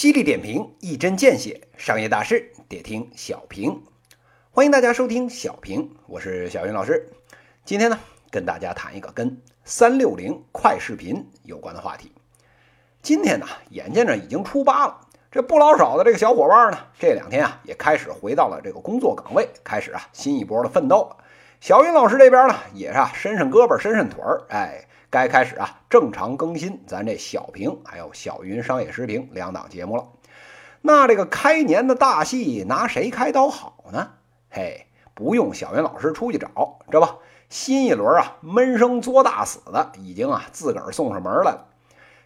[0.00, 3.82] 犀利点评，一针见血，商业大事得听小平。
[4.50, 7.10] 欢迎大家收听小平，我是小云老师。
[7.66, 12.12] 今天呢，跟大家谈一个跟三六零快视频有关的话题。
[13.02, 21.16] 今天呢，眼见着已经初八了，这不老少的这个小伙伴呢，这两天啊，也开始回到了这个工作岗位，开始啊新一波的奋斗了。
[21.60, 24.86] 小云老师这边呢，也是啊伸伸胳膊，伸伸腿儿，哎。
[25.10, 30.04] 该开始啊，正常更新咱这小平还有小云商业时评两档节目了。
[30.82, 34.12] 那这个开年的大戏拿谁开刀好呢？
[34.50, 37.08] 嘿，不用小云老师出去找，这不
[37.48, 41.66] 新一轮啊闷声作大死的已经啊自个儿送上门来了。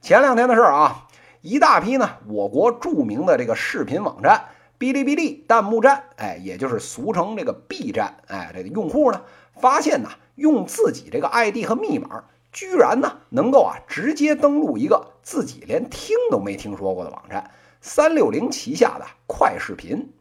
[0.00, 1.06] 前两天的事儿啊，
[1.42, 4.46] 一大批呢我国著名的这个视频网站
[4.80, 9.20] 哔哩哔哩弹幕站，哎，也就是俗称这个 B 站，哎，这个用户呢
[9.60, 12.24] 发现呢用自己这个 ID 和密码。
[12.50, 17.50] 居然呢，能够啊直接登录一个自己连听都没听说过的网站——
[17.82, 20.14] 三六零旗下的快视频。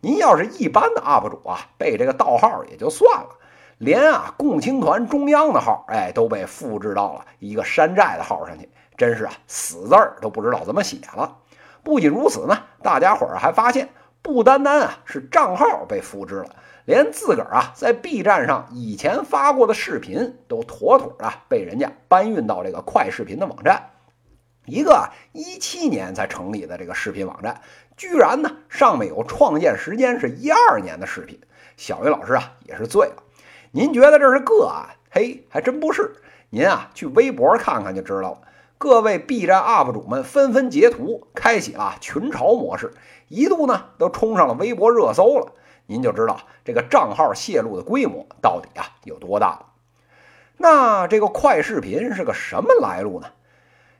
[0.00, 3.30] 您要是一般的 UP 主啊，被这个盗号也就算了，
[3.78, 8.68] 连啊共青团中央的号，哎，都被复制到了一个山寨的号上去，
[8.98, 11.38] 真是啊死字儿都不知道怎么写了。
[11.84, 13.90] 不仅如此呢，大家伙儿还发现，
[14.22, 16.56] 不单单啊是账号被复制了。
[16.86, 23.90] 连自个儿啊在 B 站上以前发过的视频都妥妥的被人家搬运到这个快视频的网站，
[24.66, 27.60] 一个一七年才成立的这个视频网站，
[27.96, 31.40] 居然呢上面有创建时间是一二年的视频。
[31.76, 33.22] 小鱼老师啊也是醉了。
[33.72, 34.96] 您觉得这是个案？
[35.10, 36.16] 嘿，还真不是。
[36.54, 38.38] 您啊去微博看看就知道了。
[38.78, 42.92] 各位 B 站 UP 主们纷纷截图，开启了群嘲模式，
[43.26, 45.52] 一度呢都冲上了微博热搜了。
[45.86, 49.66] 您就知道这个账号泄露的规模到底啊有多大了。
[50.56, 53.26] 那这个快视频是个什么来路呢？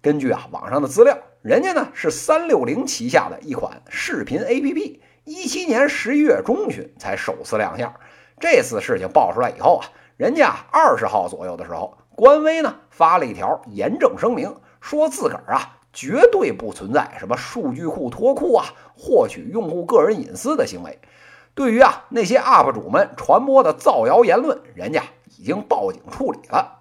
[0.00, 7.92] 根据啊网上的资料，人家呢是三六零旗下的一款视频 APP，一七年十一月中旬才首次亮相。
[8.40, 18.64] 这次事情爆出来以后啊，人家二十号左右的时候，官微呢发了一条严正声明，说自个儿啊绝对不存在什么数据库脱库啊，
[18.96, 20.98] 获取用户个人隐私的行为。
[21.54, 25.04] 对于啊那些 UP 主们传播的造谣言论，人家
[25.38, 26.80] 已经报警处理了。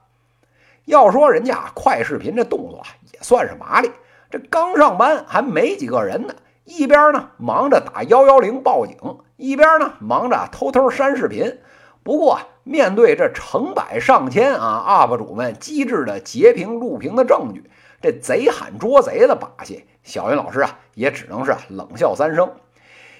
[0.85, 3.91] 要说人家快视频这动作啊，也算是麻利。
[4.31, 6.33] 这刚上班还没几个人呢，
[6.63, 8.97] 一边呢忙着打幺幺零报警，
[9.35, 11.59] 一边呢忙着偷偷删视频。
[12.01, 17.69] 不过面对这成百上千啊 UP 主们机智的截屏录屏的证据，
[18.01, 22.51] 这贼喊捉贼的把戏，小云老师啊也只能是冷笑三声。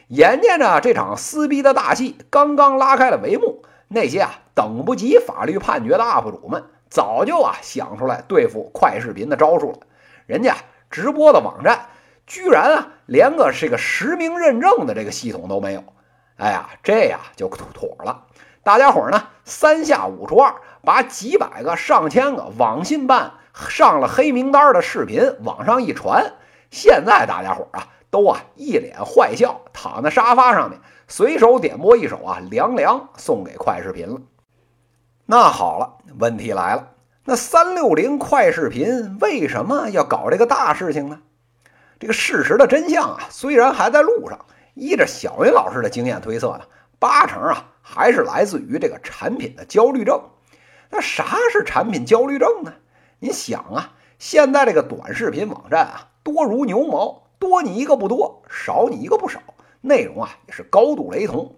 [0.09, 9.79] 眼见着这场撕逼的大戏刚刚拉开了帷幕，那些啊等不及法律判决的 UP 主们早就啊想出来对付快视频的招数了。
[10.25, 10.57] 人家
[10.91, 11.87] 直播的网站
[12.25, 15.83] 居然啊连个这个实名认证的这个系统都没有。
[16.35, 18.25] 哎呀，这呀就妥了。
[18.67, 23.31] 大家伙呢三下五除二把几百个、上千个网信办
[23.69, 26.33] 上了黑名单的视频往上一传，
[26.69, 27.87] 现在大家伙啊。
[28.09, 34.19] 都啊一脸坏笑，躺在沙发上面，随手点播一首啊《凉凉》，送给快视频了。
[35.25, 36.89] 那好了，问题来了，
[37.23, 41.19] 那三六零快视频为什么要搞这个大事情呢？
[41.99, 44.37] 这个事实的真相啊，虽然还在路上，
[44.73, 46.61] 依着小云老师的经验推测呢，
[46.99, 50.21] 八成啊还是来自于这个产品的焦虑症。
[50.89, 52.73] 那啥是产品焦虑症呢？
[53.19, 57.23] 您想啊，现在这个短视频网站啊，多如牛毛。
[57.39, 59.39] 多你一个不多，少你一个不少，
[59.81, 61.55] 内容啊也是高度雷同。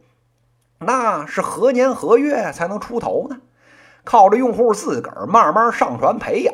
[0.78, 3.38] 那是何年何月才能出头呢？
[4.03, 6.53] 靠着用户自个儿慢慢上传培养，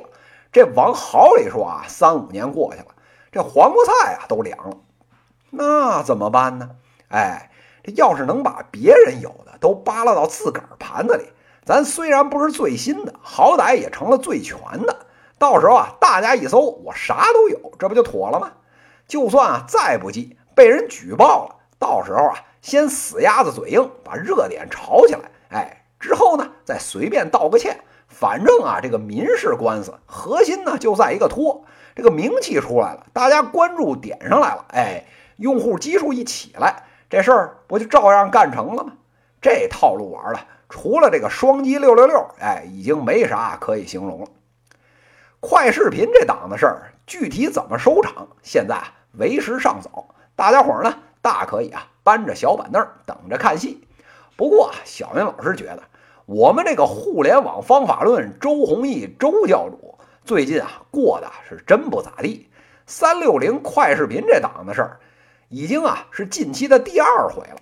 [0.52, 2.88] 这往好里说啊，三五年过去了，
[3.32, 4.78] 这黄瓜菜啊都凉了。
[5.50, 6.70] 那怎么办呢？
[7.10, 7.50] 哎，
[7.86, 11.26] 这要是能把别人有的都扒拉到自个儿盘子里，
[11.64, 15.06] 咱虽然不是最新的，好歹也成了最全的。
[15.38, 18.54] 到时候啊，大家一搜，我啥都有，这不就妥了吗？
[19.08, 31.64] 就算啊再不济，被人举报了，到时候啊先死鸭子嘴硬，把热点炒起来，哎，之后呢再随便道个歉，反正啊这个民事官司核心呢就在一个拖，
[31.96, 35.06] 这个名气出来了，大家关注点上来了，哎，
[35.36, 36.84] 用户基数一起来，
[37.16, 38.92] 这事儿不就照样干成了吗？
[39.42, 44.28] 这套路玩的，除了这个双击六六六，哎，已经没啥可以形容了。
[45.40, 48.78] 快视频这档子事儿，具体怎么收场，现在
[49.14, 50.14] 为时尚早。
[50.36, 53.88] 大家伙儿呢，大可以啊搬着小板凳等着看戏。
[54.36, 55.84] 不过，小云老师觉得，
[56.26, 62.50] 我们这个互联网方法论周鸿祎周教主最近啊过的是真不咋地。
[62.86, 65.00] 三六零快视频这档子事儿，
[65.50, 67.58] 已经啊是近期的第二回了。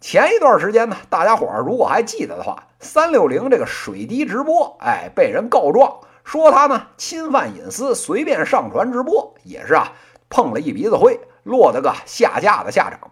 [0.00, 9.92] 前一段时间呢，大家伙儿如果还记得的话，三六零这个水滴直播，哎，被人告状说他呢侵犯隐私，随便上传直播，也是啊
[10.28, 13.10] 碰了一鼻子灰，落得个下架的下场。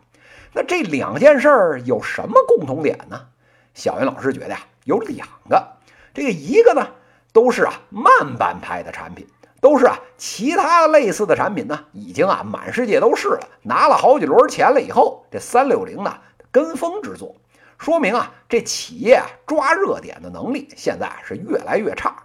[0.53, 3.23] 那这两件事儿有什么共同点呢？
[3.75, 5.67] 小云老师觉得呀，有两个。
[6.13, 6.89] 这个一个呢，
[7.33, 9.27] 都是啊慢半拍的产品，
[9.63, 16.19] 都是啊其他类似的产品呢，已经啊满世界都是了，拿了好几轮钱了以后，这三六零呢
[16.51, 17.37] 跟风之作，
[17.79, 22.25] 说明啊这企业啊抓热点的能力现在是越来越差，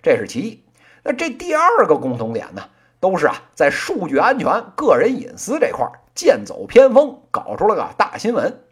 [0.00, 0.64] 这是其一。
[1.02, 2.62] 那这第二个共同点呢，
[3.00, 5.84] 都是啊在数据安全、个人隐私这块
[6.14, 8.62] 剑走偏锋，搞出了个大新闻。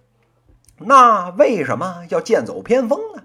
[0.78, 3.24] 那为什么要剑走偏锋呢？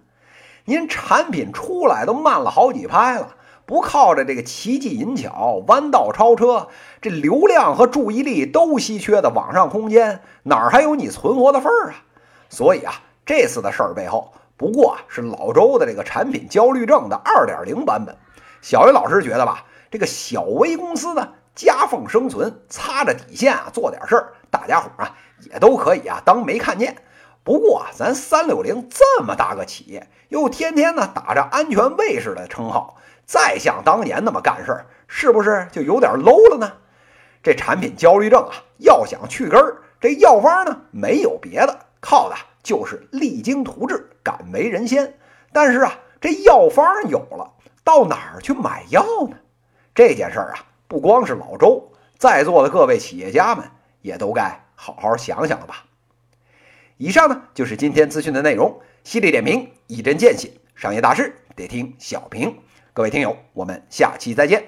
[0.66, 3.36] 您产品出来都慢了好几拍了，
[3.70, 6.70] 不靠着这个奇技淫巧、弯道超车，
[7.04, 12.02] 这流量和注意力都稀缺的网上空间，哪儿还有你存活的份儿啊？
[12.50, 12.96] 所以啊，
[13.28, 18.18] 这次的事儿背后，不过啊是老周的这个产品焦虑症的二点零版本。
[18.60, 25.16] 小云老师觉得吧，这个小微公司呢，夹缝生存，擦着底线啊做点事儿，大家伙儿啊
[25.52, 26.96] 也都可以啊当没看见。
[27.44, 32.96] 不过啊咱三六零这么大个企业，又天天呢打着安全卫士的称号，
[33.30, 36.74] 再像当年那么干事儿，是不是就有点 low 了呢？
[37.44, 45.14] 这产品焦虑症啊，要想去根儿，这药方呢没有别的，靠的就是励精图治，敢为人先。
[45.54, 47.54] 但是啊，这药方有了，
[47.84, 49.38] 到哪儿去买药呢？
[49.94, 53.64] 这件事儿啊，不光是老周，在座的各位企业家们
[54.02, 55.86] 也都该好好想想了吧。
[56.98, 62.58] 以上呢就是今天资讯的内容，犀利点评，一针见血，商业大事得听小平。
[63.00, 64.62] 各位听友，我们下期再见。